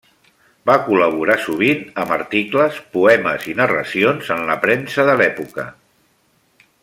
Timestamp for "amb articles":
2.03-2.79